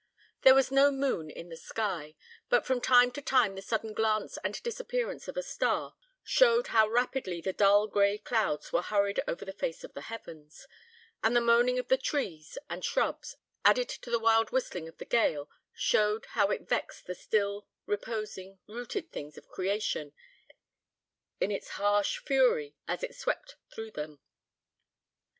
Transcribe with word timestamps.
There 0.41 0.55
was 0.55 0.71
no 0.71 0.89
moon 0.89 1.29
in 1.29 1.49
the 1.49 1.55
sky, 1.55 2.15
but 2.49 2.65
from 2.65 2.81
time 2.81 3.11
to 3.11 3.21
time 3.21 3.53
the 3.53 3.61
sudden 3.61 3.93
glance 3.93 4.39
and 4.43 4.59
disappearance 4.63 5.27
of 5.27 5.37
a 5.37 5.43
star 5.43 5.93
showed 6.23 6.69
how 6.69 6.87
rapidly 6.89 7.39
the 7.39 7.53
dull 7.53 7.85
gray 7.85 8.17
clouds 8.17 8.73
were 8.73 8.81
hurried 8.81 9.19
over 9.27 9.45
the 9.45 9.53
face 9.53 9.83
of 9.83 9.93
the 9.93 10.01
heavens; 10.01 10.65
and 11.23 11.35
the 11.35 11.39
moaning 11.39 11.77
of 11.77 11.87
the 11.87 11.99
trees 11.99 12.57
and 12.67 12.83
shrubs, 12.83 13.35
added 13.63 13.89
to 13.89 14.09
the 14.09 14.17
wild 14.17 14.49
whistling 14.51 14.87
of 14.87 14.97
the 14.97 15.05
gale, 15.05 15.51
showed 15.71 16.25
how 16.31 16.47
it 16.49 16.67
vexed 16.67 17.05
the 17.05 17.13
still, 17.13 17.67
reposing, 17.85 18.57
rooted 18.67 19.11
things 19.11 19.37
of 19.37 19.47
creation 19.49 20.13
in 21.39 21.51
its 21.51 21.69
harsh 21.77 22.17
fury 22.17 22.73
as 22.87 23.03
it 23.03 23.13
swept 23.13 23.55
through 23.71 23.91
them. 23.91 24.19